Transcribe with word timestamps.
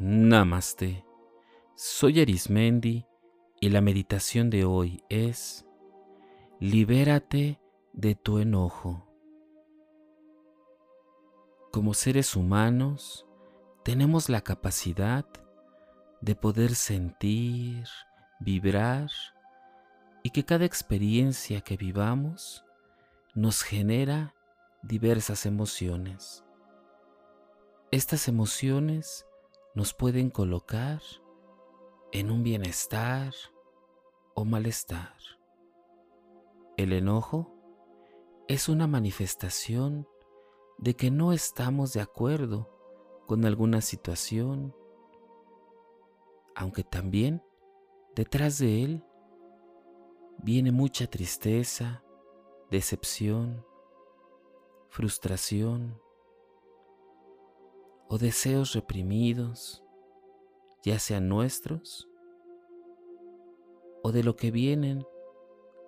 Namaste. 0.00 1.04
Soy 1.76 2.20
Arismendi 2.20 3.06
y 3.60 3.68
la 3.68 3.80
meditación 3.80 4.50
de 4.50 4.64
hoy 4.64 5.04
es 5.08 5.64
Libérate 6.58 7.60
de 7.92 8.16
tu 8.16 8.40
enojo. 8.40 9.06
Como 11.70 11.94
seres 11.94 12.34
humanos 12.34 13.24
tenemos 13.84 14.28
la 14.28 14.40
capacidad 14.40 15.26
de 16.20 16.34
poder 16.34 16.74
sentir, 16.74 17.84
vibrar 18.40 19.10
y 20.24 20.30
que 20.30 20.44
cada 20.44 20.64
experiencia 20.64 21.60
que 21.60 21.76
vivamos 21.76 22.64
nos 23.32 23.62
genera 23.62 24.34
diversas 24.82 25.46
emociones. 25.46 26.44
Estas 27.92 28.26
emociones 28.26 29.24
nos 29.74 29.92
pueden 29.92 30.30
colocar 30.30 31.02
en 32.12 32.30
un 32.30 32.44
bienestar 32.44 33.32
o 34.34 34.44
malestar. 34.44 35.16
El 36.76 36.92
enojo 36.92 37.52
es 38.46 38.68
una 38.68 38.86
manifestación 38.86 40.06
de 40.78 40.94
que 40.94 41.10
no 41.10 41.32
estamos 41.32 41.92
de 41.92 42.00
acuerdo 42.00 42.70
con 43.26 43.44
alguna 43.44 43.80
situación, 43.80 44.74
aunque 46.54 46.84
también 46.84 47.42
detrás 48.14 48.58
de 48.58 48.84
él 48.84 49.04
viene 50.38 50.70
mucha 50.70 51.08
tristeza, 51.08 52.04
decepción, 52.70 53.64
frustración, 54.88 56.00
o 58.08 58.18
deseos 58.18 58.74
reprimidos, 58.74 59.82
ya 60.84 60.98
sean 60.98 61.28
nuestros 61.28 62.08
o 64.02 64.12
de 64.12 64.22
lo 64.22 64.36
que 64.36 64.50
vienen 64.50 65.06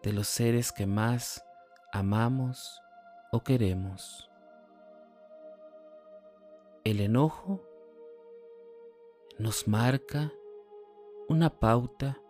de 0.02 0.12
los 0.12 0.28
seres 0.28 0.72
que 0.72 0.86
más 0.86 1.44
amamos 1.92 2.80
o 3.32 3.40
queremos. 3.40 4.30
El 6.84 7.00
enojo 7.00 7.60
nos 9.38 9.68
marca 9.68 10.32
una 11.28 11.58
pauta 11.58 12.22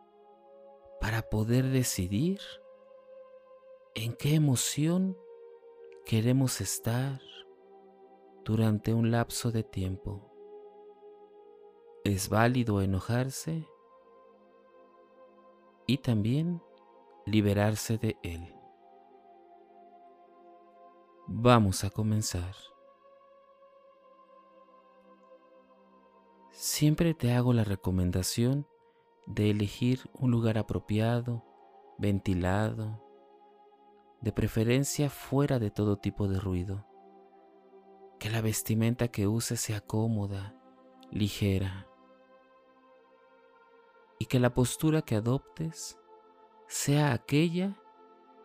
para 1.01 1.23
poder 1.23 1.67
decidir 1.67 2.41
en 3.95 4.15
qué 4.17 4.35
emoción 4.35 5.17
queremos 6.05 6.61
estar 6.61 7.21
durante 8.47 8.95
un 8.95 9.11
lapso 9.11 9.51
de 9.51 9.65
tiempo. 9.65 10.31
Es 12.05 12.29
válido 12.29 12.81
enojarse 12.81 13.69
y 15.85 15.99
también 15.99 16.63
liberarse 17.25 17.99
de 17.99 18.17
él. 18.23 18.55
Vamos 21.27 21.83
a 21.83 21.91
comenzar. 21.91 22.55
Siempre 26.53 27.15
te 27.15 27.33
hago 27.33 27.53
la 27.53 27.65
recomendación 27.65 28.69
de 29.27 29.51
elegir 29.51 30.09
un 30.13 30.31
lugar 30.31 30.57
apropiado, 30.57 31.43
ventilado, 31.99 33.03
de 34.21 34.31
preferencia 34.31 35.11
fuera 35.11 35.59
de 35.59 35.73
todo 35.73 35.97
tipo 35.97 36.29
de 36.29 36.39
ruido 36.39 36.87
que 38.19 38.31
la 38.31 38.41
vestimenta 38.41 39.09
que 39.09 39.27
uses 39.27 39.61
sea 39.61 39.81
cómoda, 39.81 40.55
ligera, 41.11 41.87
y 44.19 44.27
que 44.27 44.41
la 44.41 44.55
postura 44.55 45.03
que 45.03 45.17
adoptes 45.17 45.99
sea 46.69 47.13
aquella 47.13 47.77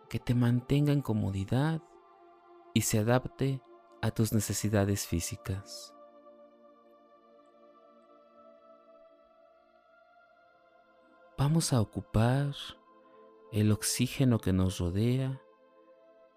que 0.10 0.20
te 0.20 0.36
mantenga 0.36 0.92
en 0.92 1.02
comodidad 1.02 1.82
y 2.74 2.82
se 2.82 3.00
adapte 3.00 3.62
a 4.02 4.12
tus 4.12 4.34
necesidades 4.34 5.08
físicas. 5.08 5.94
Vamos 11.38 11.74
a 11.74 11.82
ocupar 11.82 12.54
el 13.52 13.72
oxígeno 13.72 14.40
que 14.40 14.54
nos 14.54 14.80
rodea, 14.80 15.42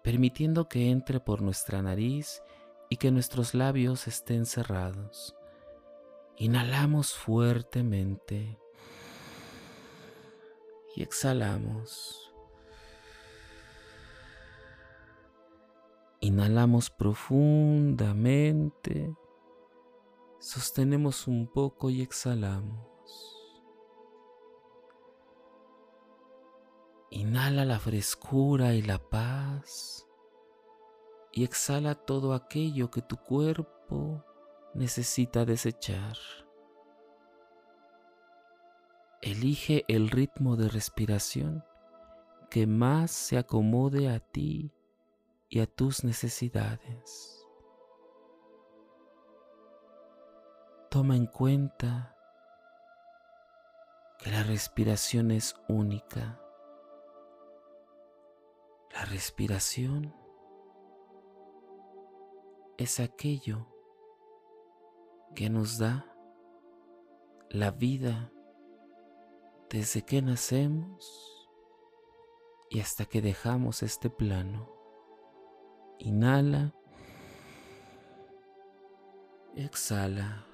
permitiendo 0.03 0.67
que 0.67 0.89
entre 0.89 1.19
por 1.19 1.41
nuestra 1.41 1.81
nariz 1.81 2.41
y 2.89 2.97
que 2.97 3.11
nuestros 3.11 3.53
labios 3.53 4.07
estén 4.07 4.45
cerrados. 4.45 5.35
Inhalamos 6.37 7.13
fuertemente 7.13 8.59
y 10.95 11.03
exhalamos. 11.03 12.21
Inhalamos 16.19 16.89
profundamente, 16.89 19.15
sostenemos 20.39 21.27
un 21.27 21.47
poco 21.47 21.89
y 21.89 22.01
exhalamos. 22.01 22.89
Inhala 27.11 27.63
la 27.63 27.79
frescura 27.79 28.73
y 28.73 28.81
la 28.81 28.97
paz 28.97 30.04
y 31.35 31.43
exhala 31.43 31.95
todo 31.95 32.33
aquello 32.33 32.89
que 32.89 33.01
tu 33.01 33.17
cuerpo 33.17 34.23
necesita 34.73 35.43
desechar. 35.43 36.15
Elige 39.21 39.83
el 39.89 40.09
ritmo 40.09 40.55
de 40.55 40.69
respiración 40.69 41.65
que 42.49 42.65
más 42.65 43.11
se 43.11 43.37
acomode 43.37 44.07
a 44.09 44.21
ti 44.21 44.71
y 45.49 45.59
a 45.59 45.67
tus 45.67 46.05
necesidades. 46.05 47.45
Toma 50.89 51.17
en 51.17 51.25
cuenta 51.25 52.15
que 54.19 54.31
la 54.31 54.43
respiración 54.43 55.31
es 55.31 55.53
única. 55.67 56.39
La 58.93 59.03
respiración 59.03 60.15
es 62.77 62.99
aquello 62.99 63.67
que 65.33 65.49
nos 65.49 65.77
da 65.77 66.05
la 67.49 67.71
vida 67.71 68.31
desde 69.69 70.03
que 70.03 70.21
nacemos 70.21 71.49
y 72.69 72.81
hasta 72.81 73.05
que 73.05 73.21
dejamos 73.21 73.83
este 73.83 74.09
plano. 74.09 74.69
Inhala, 75.99 76.73
exhala. 79.55 80.45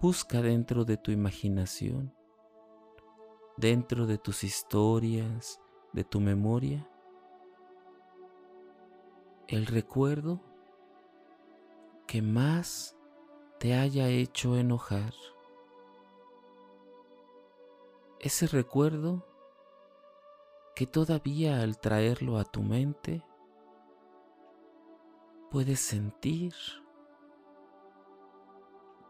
Busca 0.00 0.42
dentro 0.42 0.84
de 0.84 0.96
tu 0.96 1.12
imaginación 1.12 2.12
dentro 3.62 4.08
de 4.08 4.18
tus 4.18 4.42
historias, 4.42 5.60
de 5.92 6.02
tu 6.02 6.18
memoria, 6.18 6.90
el 9.46 9.66
recuerdo 9.66 10.40
que 12.08 12.22
más 12.22 12.96
te 13.60 13.74
haya 13.74 14.08
hecho 14.08 14.56
enojar. 14.56 15.14
Ese 18.18 18.48
recuerdo 18.48 19.24
que 20.74 20.88
todavía 20.88 21.62
al 21.62 21.78
traerlo 21.78 22.38
a 22.38 22.44
tu 22.44 22.64
mente 22.64 23.24
puedes 25.52 25.78
sentir 25.78 26.52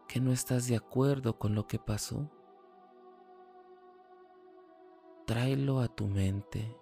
que 0.07 0.19
no 0.19 0.31
estás 0.31 0.67
de 0.67 0.75
acuerdo 0.75 1.39
con 1.39 1.55
lo 1.55 1.65
que 1.65 1.79
pasó 1.79 2.29
tráelo 5.25 5.79
a 5.79 5.87
tu 5.87 6.07
mente 6.07 6.77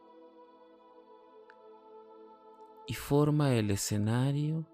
y 2.87 2.93
forma 2.93 3.53
el 3.53 3.71
escenario 3.71 4.65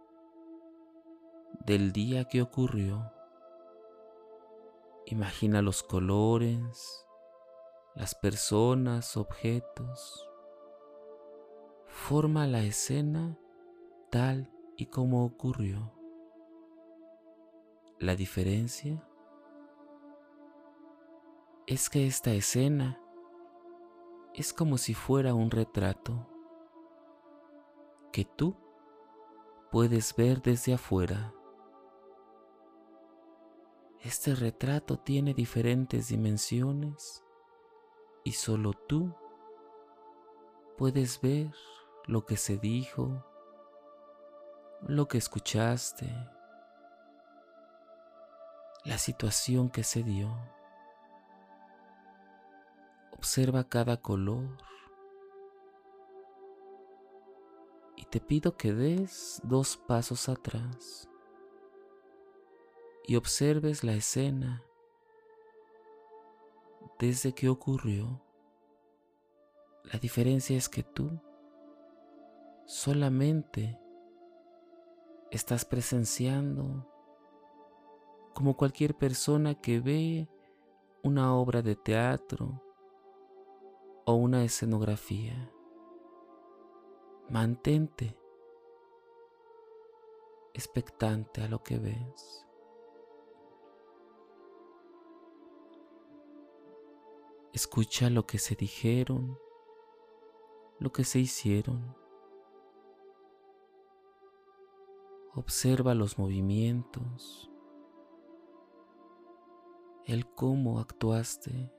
del 1.66 1.92
día 1.92 2.26
que 2.26 2.42
ocurrió. 2.42 3.12
Imagina 5.06 5.62
los 5.62 5.84
colores, 5.84 7.06
las 7.96 8.16
personas, 8.16 9.18
objetos. 9.18 10.28
Forma 11.86 12.48
la 12.48 12.64
escena 12.64 13.38
tal 14.10 14.52
y 14.78 14.88
como 14.88 15.26
ocurrió. 15.26 15.94
La 18.00 18.16
diferencia 18.16 19.04
es 21.66 21.90
que 21.90 22.08
esta 22.08 22.32
escena 22.32 23.02
es 24.38 24.54
como 24.54 24.78
si 24.78 24.94
fuera 24.94 25.34
un 25.34 25.50
retrato 25.50 26.28
que 28.12 28.24
tú 28.24 28.56
puedes 29.72 30.16
ver 30.16 30.44
desde 30.44 30.76
afuera. 30.76 31.34
Este 34.00 34.36
retrato 34.36 35.00
tiene 35.00 35.34
diferentes 35.34 36.10
dimensiones 36.10 37.24
y 38.24 38.34
solo 38.34 38.74
tú 38.74 39.12
puedes 40.78 41.20
ver 41.20 41.52
lo 42.06 42.24
que 42.28 42.38
se 42.38 42.58
dijo, 42.58 43.26
lo 44.82 45.08
que 45.08 45.18
escuchaste, 45.18 46.16
la 48.86 49.00
situación 49.00 49.72
que 49.72 49.84
se 49.84 50.04
dio. 50.04 50.57
Observa 53.18 53.68
cada 53.68 53.98
color 53.98 54.58
y 57.96 58.06
te 58.06 58.22
pido 58.22 58.56
que 58.56 58.74
des 58.74 59.42
dos 59.44 59.76
pasos 59.76 60.30
atrás 60.30 61.10
y 63.08 63.16
observes 63.16 63.84
la 63.84 63.94
escena 63.94 64.64
desde 67.00 67.34
que 67.34 67.50
ocurrió. 67.50 68.22
La 69.84 69.98
diferencia 69.98 70.56
es 70.56 70.70
que 70.70 70.84
tú 70.84 71.20
solamente 72.66 73.80
estás 75.32 75.66
presenciando 75.66 76.88
como 78.36 78.56
cualquier 78.56 78.94
persona 78.94 79.56
que 79.56 79.80
ve 79.80 80.30
una 81.02 81.34
obra 81.36 81.64
de 81.64 81.76
teatro 81.76 82.62
o 84.08 84.14
una 84.14 84.46
escenografía. 84.46 85.52
Mantente 87.30 88.18
expectante 90.54 91.42
a 91.42 91.50
lo 91.50 91.62
que 91.62 91.78
ves. 91.78 92.48
Escucha 97.52 98.10
lo 98.10 98.26
que 98.26 98.40
se 98.40 98.56
dijeron, 98.56 99.38
lo 100.80 100.94
que 100.94 101.04
se 101.04 101.20
hicieron. 101.20 101.94
Observa 105.36 105.94
los 105.94 106.18
movimientos, 106.18 107.52
el 110.06 110.26
cómo 110.34 110.80
actuaste. 110.80 111.77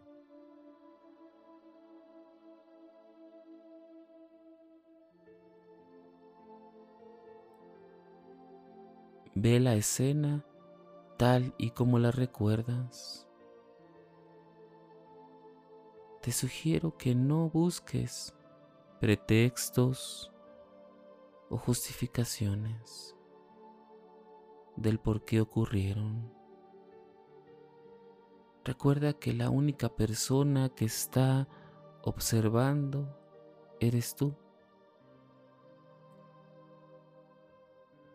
Ve 9.41 9.61
la 9.61 9.75
escena 9.75 10.45
tal 11.17 11.55
y 11.59 11.71
como 11.71 11.99
la 11.99 12.11
recuerdas. 12.11 13.29
te 16.29 16.33
sugiero 16.33 16.97
que 16.99 17.15
no 17.15 17.49
busques 17.49 18.35
pretextos 19.01 20.33
o 21.49 21.57
justificaciones 21.57 23.17
del 24.77 24.99
por 24.99 25.25
qué 25.25 25.41
ocurrieron. 25.41 26.31
Recuerda 28.63 29.15
que 29.15 29.33
la 29.33 29.49
única 29.49 29.95
persona 29.97 30.69
que 30.69 30.85
está 30.85 31.49
observando 32.03 33.17
eres 33.81 34.15
tú. 34.15 34.35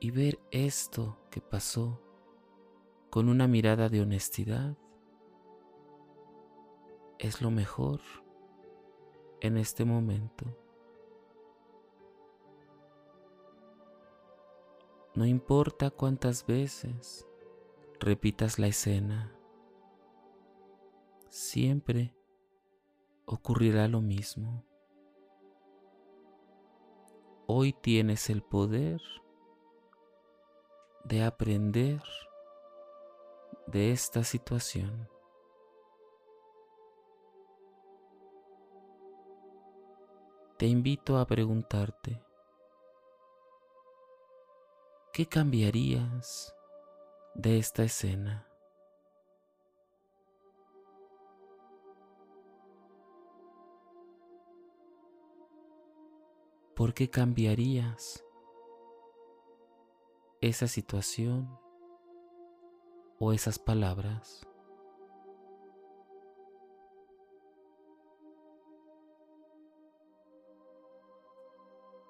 Y 0.03 0.11
ver 0.11 0.37
esto 0.51 1.17
que 1.31 1.39
pasó 1.39 2.01
con 3.09 3.29
una 3.29 3.47
mirada 3.47 3.87
de 3.87 4.01
honestidad 4.01 4.77
es 7.19 7.41
lo 7.41 7.49
mejor 7.49 8.01
en 9.39 9.55
este 9.55 9.85
momento. 9.85 10.43
No 15.15 15.25
importa 15.25 15.89
cuántas 15.89 16.45
veces 16.45 17.25
repitas 17.97 18.59
la 18.59 18.67
escena, 18.67 19.33
siempre 21.29 22.13
ocurrirá 23.23 23.87
lo 23.87 24.01
mismo. 24.01 24.65
Hoy 27.47 27.71
tienes 27.71 28.29
el 28.29 28.43
poder 28.43 28.99
de 31.03 31.23
aprender 31.23 32.01
de 33.67 33.91
esta 33.91 34.23
situación. 34.23 35.07
te 40.63 40.67
invito 40.67 41.17
a 41.17 41.27
preguntarte, 41.27 42.23
¿qué 45.11 45.27
cambiarías 45.27 46.55
de 47.35 47.57
esta 47.57 47.83
escena? 47.83 48.47
¿Por 56.77 56.93
qué 56.93 57.09
cambiarías 57.09 58.23
esa 60.47 60.67
situación 60.67 61.57
o 63.19 63.33
esas 63.33 63.59
palabras? 63.59 64.47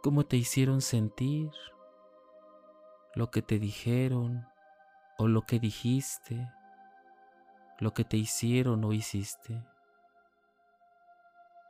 cómo 0.03 0.25
te 0.25 0.35
hicieron 0.35 0.81
sentir, 0.81 1.49
lo 3.15 3.31
que 3.31 3.41
te 3.41 3.57
dijeron 3.57 4.45
o 5.17 5.29
lo 5.29 5.43
que 5.43 5.59
dijiste, 5.59 6.51
lo 7.79 7.93
que 7.93 8.03
te 8.03 8.17
hicieron 8.17 8.83
o 8.83 8.91
hiciste. 8.91 9.65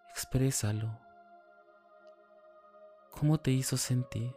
Exprésalo. 0.10 1.00
¿Cómo 3.12 3.40
te 3.40 3.52
hizo 3.52 3.78
sentir? 3.78 4.34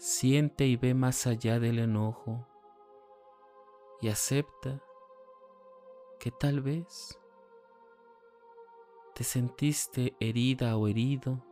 Siente 0.00 0.64
y 0.64 0.76
ve 0.76 0.94
más 0.94 1.26
allá 1.26 1.60
del 1.60 1.78
enojo 1.78 2.46
y 4.00 4.08
acepta 4.08 4.82
que 6.18 6.30
tal 6.30 6.62
vez 6.62 7.20
te 9.14 9.24
sentiste 9.24 10.16
herida 10.18 10.78
o 10.78 10.88
herido, 10.88 11.44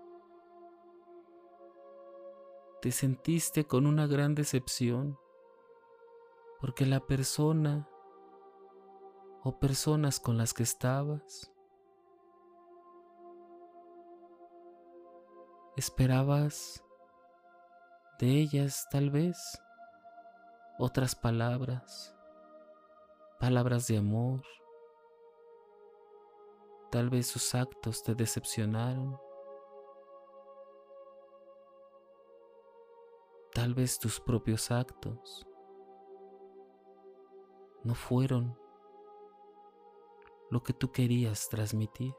te 2.81 2.91
sentiste 2.91 3.67
con 3.67 3.87
una 3.87 4.07
gran 4.07 4.35
decepción 4.35 5.19
porque 6.59 6.87
la 6.87 7.01
persona 7.01 7.87
o 9.45 9.59
personas 9.59 10.21
con 10.21 10.39
las 10.39 10.55
que 10.55 10.63
estabas 10.63 11.53
esperabas 15.77 16.83
de 18.19 18.27
ellas 18.27 18.87
tal 18.91 19.11
vez 19.11 19.61
otras 20.79 21.15
palabras 21.15 22.19
palabras 23.39 23.87
de 23.87 23.99
amor. 23.99 24.43
Tal 26.91 27.09
vez 27.11 27.29
sus 27.29 27.55
actos 27.55 28.03
te 28.03 28.15
decepcionaron. 28.15 29.19
Tal 33.53 33.75
vez 33.75 33.99
tus 33.99 34.21
propios 34.21 34.71
actos 34.71 35.47
no 37.83 37.95
fueron 37.95 38.59
lo 40.51 40.63
que 40.63 40.73
tú 40.73 40.91
querías 40.93 41.49
transmitir. 41.49 42.15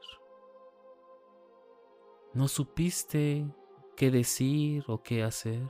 No 2.32 2.46
supiste 2.48 3.46
qué 3.96 4.10
decir 4.10 4.84
o 4.88 5.02
qué 5.02 5.22
hacer. 5.22 5.68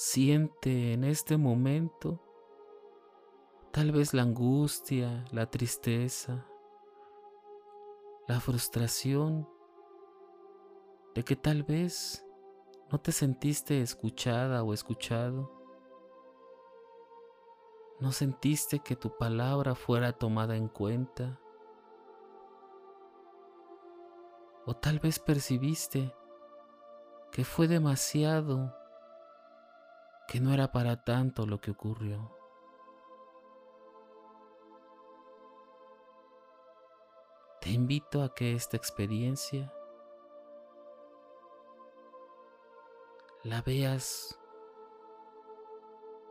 Siente 0.00 0.92
en 0.92 1.02
este 1.02 1.36
momento 1.36 2.20
tal 3.72 3.90
vez 3.90 4.14
la 4.14 4.22
angustia, 4.22 5.24
la 5.32 5.50
tristeza, 5.50 6.46
la 8.28 8.38
frustración 8.38 9.48
de 11.16 11.24
que 11.24 11.34
tal 11.34 11.64
vez 11.64 12.24
no 12.92 13.00
te 13.00 13.10
sentiste 13.10 13.82
escuchada 13.82 14.62
o 14.62 14.72
escuchado. 14.72 15.50
¿No 17.98 18.12
sentiste 18.12 18.78
que 18.78 18.94
tu 18.94 19.16
palabra 19.18 19.74
fuera 19.74 20.12
tomada 20.12 20.54
en 20.54 20.68
cuenta? 20.68 21.40
O 24.64 24.76
tal 24.76 25.00
vez 25.00 25.18
percibiste 25.18 26.14
que 27.32 27.44
fue 27.44 27.66
demasiado, 27.66 28.72
que 30.28 30.40
no 30.40 30.52
era 30.52 30.70
para 30.70 31.02
tanto 31.04 31.46
lo 31.46 31.58
que 31.58 31.70
ocurrió. 31.70 32.30
Te 37.62 37.70
invito 37.70 38.22
a 38.22 38.34
que 38.34 38.52
esta 38.52 38.76
experiencia 38.76 39.72
la 43.42 43.62
veas 43.62 44.38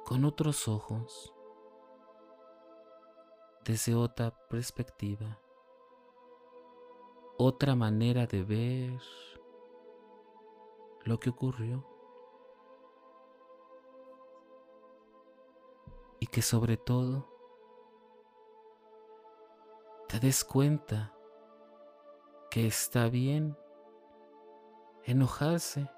con 0.05 0.25
otros 0.25 0.67
ojos, 0.67 1.33
desde 3.65 3.95
otra 3.95 4.29
perspectiva, 4.47 5.41
otra 7.39 7.75
manera 7.75 8.27
de 8.27 8.43
ver 8.43 9.01
lo 11.03 11.19
que 11.19 11.31
ocurrió 11.31 11.96
que 16.37 16.43
sobre 16.43 16.77
todo 16.77 17.27
te 20.07 20.19
des 20.19 20.43
cuenta 20.43 21.11
que 22.51 22.67
está 22.67 23.09
bien 23.09 23.57
enojarse 25.03 25.89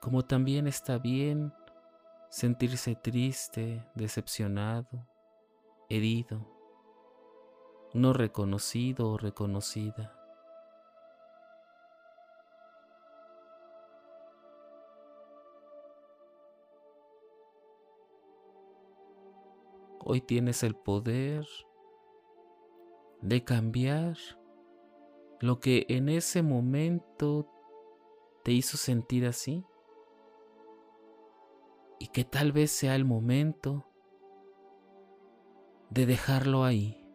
como 0.00 0.24
también 0.24 0.68
está 0.68 0.98
bien 0.98 1.52
sentirse 2.28 2.94
triste, 2.94 3.84
decepcionado, 3.96 5.04
herido, 5.88 6.46
no 7.92 8.12
reconocido 8.12 9.10
o 9.10 9.18
reconocida. 9.18 10.19
Hoy 20.12 20.20
tienes 20.20 20.64
el 20.64 20.74
poder 20.74 21.46
de 23.20 23.44
cambiar 23.44 24.16
lo 25.38 25.60
que 25.60 25.86
en 25.88 26.08
ese 26.08 26.42
momento 26.42 27.48
te 28.42 28.50
hizo 28.50 28.76
sentir 28.76 29.24
así 29.24 29.64
y 32.00 32.08
que 32.08 32.24
tal 32.24 32.50
vez 32.50 32.72
sea 32.72 32.96
el 32.96 33.04
momento 33.04 33.86
de 35.90 36.06
dejarlo 36.06 36.64
ahí, 36.64 37.08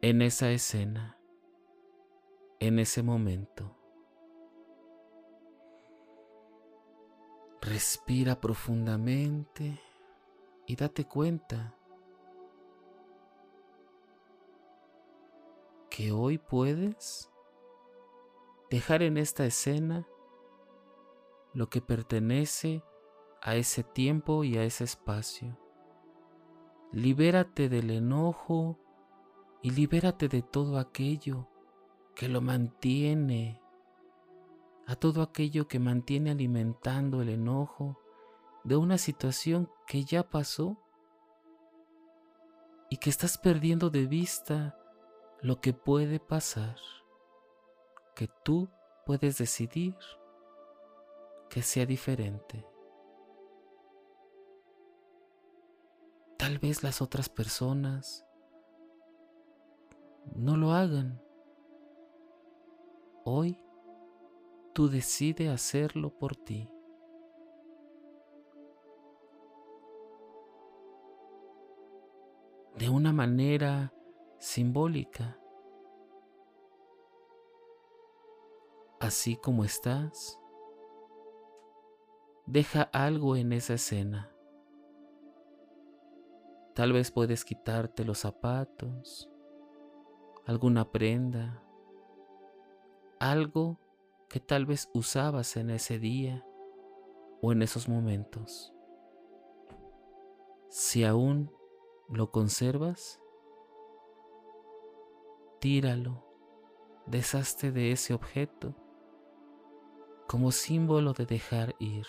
en 0.00 0.22
esa 0.22 0.50
escena, 0.50 1.20
en 2.58 2.78
ese 2.78 3.02
momento. 3.02 3.76
Respira 7.60 8.40
profundamente 8.40 9.78
y 10.68 10.76
date 10.76 11.06
cuenta 11.06 11.74
que 15.88 16.12
hoy 16.12 16.36
puedes 16.36 17.30
dejar 18.70 19.02
en 19.02 19.16
esta 19.16 19.46
escena 19.46 20.06
lo 21.54 21.70
que 21.70 21.80
pertenece 21.80 22.84
a 23.40 23.56
ese 23.56 23.82
tiempo 23.82 24.44
y 24.44 24.58
a 24.58 24.62
ese 24.62 24.84
espacio. 24.84 25.58
Libérate 26.92 27.70
del 27.70 27.90
enojo 27.90 28.78
y 29.62 29.70
libérate 29.70 30.28
de 30.28 30.42
todo 30.42 30.78
aquello 30.78 31.48
que 32.14 32.28
lo 32.28 32.42
mantiene, 32.42 33.62
a 34.86 34.96
todo 34.96 35.22
aquello 35.22 35.66
que 35.66 35.78
mantiene 35.78 36.30
alimentando 36.30 37.22
el 37.22 37.30
enojo 37.30 37.98
de 38.64 38.76
una 38.76 38.98
situación 38.98 39.70
que 39.88 40.04
ya 40.04 40.22
pasó 40.22 40.76
y 42.90 42.98
que 42.98 43.08
estás 43.08 43.38
perdiendo 43.38 43.88
de 43.88 44.06
vista 44.06 44.78
lo 45.40 45.62
que 45.62 45.72
puede 45.72 46.20
pasar, 46.20 46.76
que 48.14 48.28
tú 48.44 48.68
puedes 49.06 49.38
decidir 49.38 49.96
que 51.48 51.62
sea 51.62 51.86
diferente. 51.86 52.66
Tal 56.36 56.58
vez 56.58 56.82
las 56.82 57.00
otras 57.00 57.30
personas 57.30 58.26
no 60.34 60.58
lo 60.58 60.72
hagan. 60.72 61.18
Hoy 63.24 63.58
tú 64.74 64.88
decides 64.90 65.48
hacerlo 65.48 66.10
por 66.10 66.36
ti. 66.36 66.70
De 72.78 72.88
una 72.88 73.12
manera 73.12 73.92
simbólica. 74.38 75.36
Así 79.00 79.36
como 79.36 79.64
estás, 79.64 80.38
deja 82.46 82.82
algo 82.82 83.34
en 83.34 83.52
esa 83.52 83.74
escena. 83.74 84.32
Tal 86.76 86.92
vez 86.92 87.10
puedes 87.10 87.44
quitarte 87.44 88.04
los 88.04 88.18
zapatos, 88.18 89.28
alguna 90.46 90.88
prenda, 90.92 91.60
algo 93.18 93.80
que 94.28 94.38
tal 94.38 94.66
vez 94.66 94.88
usabas 94.94 95.56
en 95.56 95.70
ese 95.70 95.98
día 95.98 96.46
o 97.42 97.50
en 97.50 97.62
esos 97.62 97.88
momentos. 97.88 98.72
Si 100.68 101.02
aún 101.02 101.57
lo 102.08 102.30
conservas, 102.30 103.20
tíralo, 105.60 106.24
deshazte 107.06 107.70
de 107.70 107.92
ese 107.92 108.14
objeto 108.14 108.74
como 110.26 110.52
símbolo 110.52 111.12
de 111.12 111.26
dejar 111.26 111.74
ir. 111.78 112.06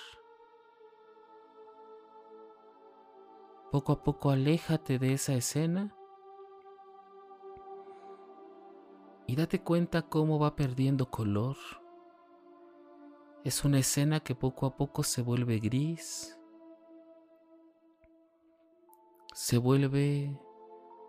Poco 3.72 3.92
a 3.92 4.04
poco 4.04 4.32
aléjate 4.32 5.00
de 5.00 5.14
esa 5.14 5.34
escena 5.34 5.96
y 9.28 9.36
date 9.36 9.62
cuenta 9.62 10.02
cómo 10.02 10.40
va 10.40 10.56
perdiendo 10.56 11.12
color. 11.12 11.56
Es 13.44 13.64
una 13.64 13.80
escena 13.80 14.22
que 14.22 14.34
poco 14.34 14.66
a 14.66 14.76
poco 14.76 15.04
se 15.04 15.22
vuelve 15.22 15.60
gris, 15.60 16.39
se 19.42 19.58
vuelve 19.58 20.38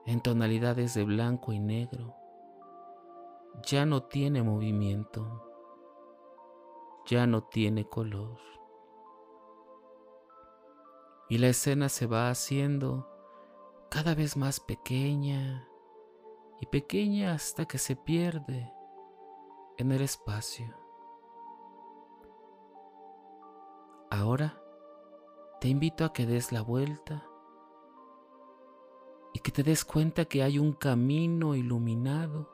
en 0.07 0.21
tonalidades 0.21 0.95
de 0.95 1.03
blanco 1.03 1.53
y 1.53 1.59
negro. 1.59 2.15
Ya 3.67 3.85
no 3.87 4.05
tiene 4.05 4.41
movimiento, 4.41 5.45
ya 7.07 7.27
no 7.27 7.43
tiene 7.43 7.89
color 7.89 8.39
y 11.29 11.39
la 11.39 11.49
escena 11.49 11.89
se 11.89 12.07
va 12.07 12.31
haciendo 12.31 13.09
cada 13.91 14.15
vez 14.15 14.37
más 14.37 14.61
pequeña 14.61 15.69
y 16.61 16.67
pequeña 16.67 17.33
hasta 17.33 17.65
que 17.65 17.79
se 17.79 17.97
pierde 17.97 18.73
en 19.77 19.91
el 19.91 20.03
espacio. 20.03 20.73
Ahora 24.09 24.63
te 25.61 25.67
invito 25.67 26.05
a 26.05 26.13
que 26.13 26.27
des 26.27 26.53
la 26.53 26.63
vuelta 26.63 27.27
que 29.51 29.65
te 29.65 29.69
des 29.69 29.85
cuenta 29.85 30.27
que 30.27 30.45
hay 30.45 30.61
un 30.61 30.73
camino 30.73 31.57
iluminado 31.57 32.49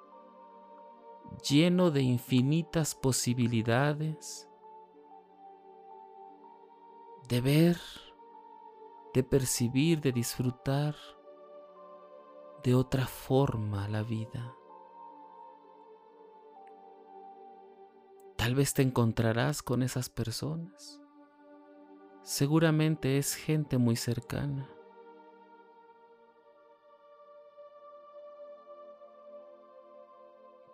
lleno 1.46 1.90
de 1.90 2.00
infinitas 2.00 2.94
posibilidades 2.94 4.48
de 7.28 7.40
ver 7.42 7.76
de 9.12 9.22
percibir, 9.22 10.00
de 10.00 10.12
disfrutar 10.12 10.94
de 12.64 12.74
otra 12.74 13.06
forma 13.06 13.88
la 13.88 14.02
vida. 14.02 14.54
Tal 18.38 18.54
vez 18.54 18.72
te 18.72 18.80
encontrarás 18.80 19.62
con 19.62 19.82
esas 19.82 20.08
personas. 20.08 21.02
Seguramente 22.22 23.18
es 23.18 23.34
gente 23.34 23.76
muy 23.76 23.96
cercana. 23.96 24.75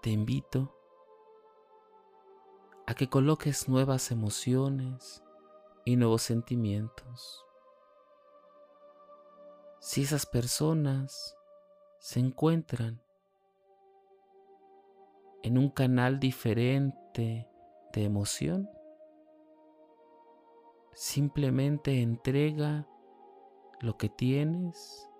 Te 0.02 0.10
invito 0.10 0.76
a 2.86 2.94
que 2.94 3.08
coloques 3.08 3.68
nuevas 3.68 4.10
emociones 4.10 5.22
y 5.84 5.96
nuevos 5.96 6.22
sentimientos 6.22 7.46
si 9.82 10.02
esas 10.02 10.26
personas 10.26 11.36
se 11.98 12.20
encuentran 12.20 13.02
en 15.42 15.58
un 15.58 15.70
canal 15.70 16.20
diferente 16.20 17.50
de 17.92 18.04
emoción, 18.04 18.70
simplemente 20.92 22.00
entrega 22.00 22.86
lo 23.80 23.98
que 23.98 24.08
tienes 24.08 25.10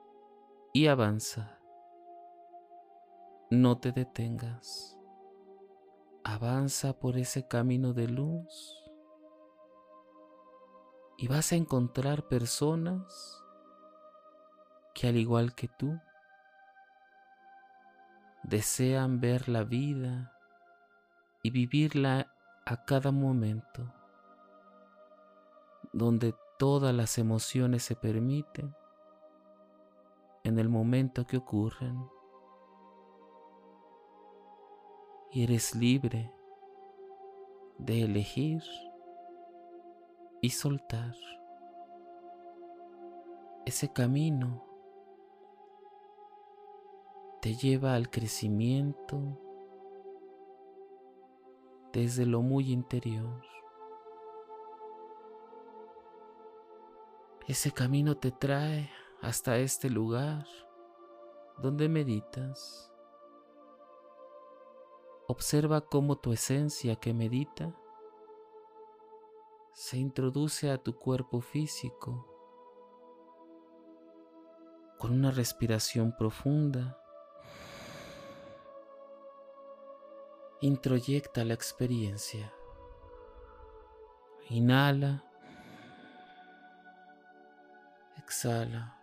y 0.73 0.87
avanza. 0.87 1.62
No 3.55 3.77
te 3.77 3.93
detengas. 3.93 4.97
Avanza 6.25 6.99
por 6.99 7.19
ese 7.19 7.47
camino 7.47 7.93
de 7.93 8.09
luz 8.09 8.83
y 11.19 11.29
vas 11.29 11.53
a 11.53 11.57
encontrar 11.57 12.29
personas 12.29 13.45
que 14.95 15.07
al 15.07 15.19
igual 15.19 15.55
que 15.55 15.69
tú, 15.69 16.01
desean 18.43 19.21
ver 19.21 19.51
la 19.51 19.65
vida 19.65 20.33
y 21.43 21.51
vivirla 21.51 22.33
a 22.65 22.87
cada 22.87 23.11
momento, 23.11 23.93
donde 25.93 26.35
todas 26.59 26.95
las 26.95 27.19
emociones 27.19 27.83
se 27.83 27.97
permiten 27.97 28.75
en 30.43 30.59
el 30.59 30.71
momento 30.71 31.27
que 31.27 31.37
ocurren. 31.37 32.12
Y 35.33 35.45
eres 35.45 35.75
libre 35.75 36.31
de 37.79 38.03
elegir 38.03 38.63
y 40.41 40.51
soltar 40.51 41.15
ese 43.65 43.93
camino 43.93 44.65
te 47.41 47.55
lleva 47.55 47.95
al 47.95 48.11
crecimiento 48.11 49.39
desde 51.93 52.27
lo 52.27 52.43
muy 52.43 52.73
interior. 52.73 53.43
Ese 57.47 57.73
camino 57.73 58.17
te 58.17 58.31
trae 58.33 58.91
hasta 59.21 59.59
este 59.59 59.91
lugar 59.91 60.47
donde 61.59 61.89
meditas. 61.89 62.92
Observa 65.33 65.81
cómo 65.81 66.19
tu 66.19 66.35
esencia 66.35 66.97
que 66.97 67.15
medita 67.15 67.75
se 69.73 69.97
introduce 69.97 70.71
a 70.71 70.77
tu 70.77 70.99
cuerpo 70.99 71.41
físico 71.41 72.29
con 74.99 75.13
una 75.13 75.31
respiración 75.31 76.15
profunda 76.19 76.99
introyecta 80.61 81.47
la 81.47 81.55
experiencia. 81.55 82.53
Inhala. 84.51 85.25
Exhala. 88.19 88.99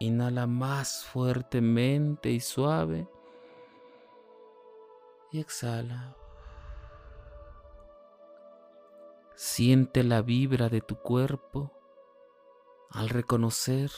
Inhala 0.00 0.46
más 0.46 1.02
fuertemente 1.06 2.30
y 2.30 2.40
suave. 2.40 3.08
Y 5.30 5.40
exhala. 5.40 6.16
Siente 9.34 10.02
la 10.02 10.22
vibra 10.22 10.68
de 10.68 10.80
tu 10.80 10.96
cuerpo 10.96 11.72
al 12.90 13.08
reconocer 13.08 13.90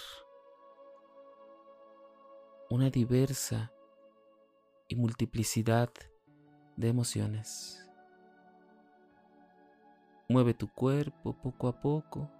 una 2.68 2.90
diversa 2.90 3.72
y 4.88 4.96
multiplicidad 4.96 5.90
de 6.76 6.88
emociones. 6.88 7.88
Mueve 10.28 10.54
tu 10.54 10.72
cuerpo 10.72 11.36
poco 11.40 11.68
a 11.68 11.80
poco, 11.80 12.30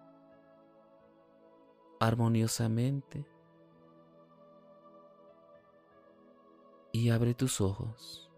armoniosamente, 1.98 3.26
y 6.92 7.10
abre 7.10 7.34
tus 7.34 7.60
ojos. 7.60 8.29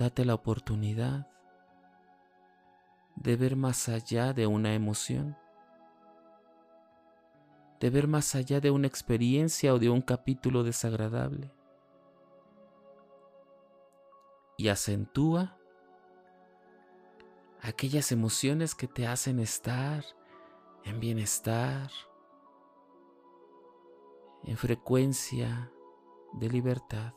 Date 0.00 0.24
la 0.24 0.32
oportunidad 0.32 1.28
de 3.16 3.36
ver 3.36 3.54
más 3.54 3.86
allá 3.90 4.32
de 4.32 4.46
una 4.46 4.72
emoción 4.72 5.36
de 7.80 7.90
ver 7.90 8.08
más 8.08 8.34
allá 8.34 8.60
de 8.60 8.70
una 8.70 8.86
experiencia 8.86 9.74
o 9.74 9.78
de 9.78 9.90
un 9.90 10.00
capítulo 10.00 10.62
desagradable. 10.62 11.52
Y 14.56 14.68
acentúa 14.68 15.58
aquellas 17.60 18.10
emociones 18.10 18.74
que 18.74 18.86
te 18.86 19.06
hacen 19.06 19.38
estar 19.38 20.02
en 20.84 20.98
bienestar, 20.98 21.90
en 24.44 24.56
frecuencia 24.56 25.70
de 26.32 26.48
libertad. 26.48 27.12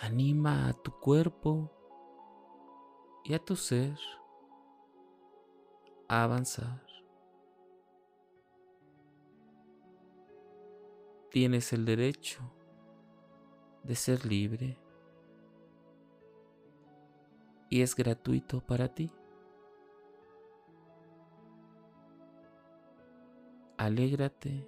Anima 0.00 0.68
a 0.68 0.72
tu 0.74 0.92
cuerpo 0.92 1.72
y 3.24 3.34
a 3.34 3.38
tu 3.40 3.56
ser 3.56 3.98
a 6.08 6.22
avanzar. 6.22 6.86
Tienes 11.30 11.72
el 11.72 11.84
derecho 11.84 12.40
de 13.82 13.96
ser 13.96 14.24
libre 14.24 14.78
y 17.68 17.82
es 17.82 17.96
gratuito 17.96 18.60
para 18.60 18.94
ti. 18.94 19.12
Alégrate 23.76 24.66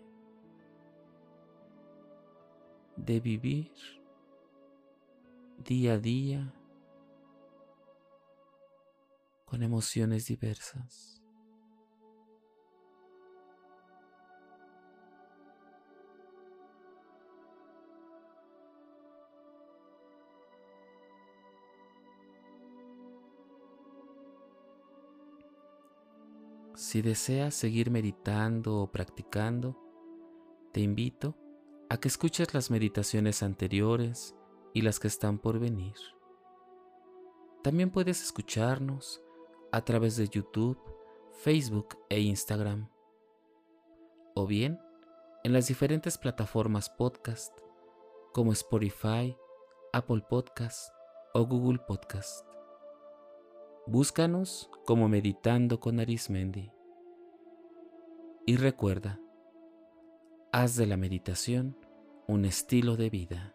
de 2.96 3.20
vivir 3.20 3.99
día 5.64 5.94
a 5.94 5.98
día 5.98 6.54
con 9.44 9.62
emociones 9.62 10.26
diversas. 10.26 11.22
Si 26.74 27.02
deseas 27.02 27.54
seguir 27.54 27.90
meditando 27.90 28.78
o 28.78 28.90
practicando, 28.90 29.76
te 30.72 30.80
invito 30.80 31.36
a 31.90 31.98
que 31.98 32.08
escuches 32.08 32.54
las 32.54 32.70
meditaciones 32.70 33.42
anteriores 33.42 34.34
y 34.72 34.82
las 34.82 35.00
que 35.00 35.08
están 35.08 35.38
por 35.38 35.58
venir. 35.58 35.94
También 37.62 37.90
puedes 37.90 38.22
escucharnos 38.22 39.22
a 39.72 39.84
través 39.84 40.16
de 40.16 40.28
YouTube, 40.28 40.78
Facebook 41.32 41.98
e 42.08 42.20
Instagram. 42.20 42.88
O 44.34 44.46
bien 44.46 44.80
en 45.44 45.52
las 45.52 45.68
diferentes 45.68 46.18
plataformas 46.18 46.88
podcast 46.90 47.52
como 48.32 48.52
Spotify, 48.52 49.36
Apple 49.92 50.22
Podcast 50.28 50.94
o 51.34 51.44
Google 51.46 51.80
Podcast. 51.86 52.46
Búscanos 53.86 54.70
como 54.86 55.08
Meditando 55.08 55.80
con 55.80 56.00
Arismendi. 56.00 56.70
Y 58.46 58.56
recuerda, 58.56 59.20
haz 60.52 60.76
de 60.76 60.86
la 60.86 60.96
meditación 60.96 61.76
un 62.26 62.44
estilo 62.44 62.96
de 62.96 63.10
vida. 63.10 63.54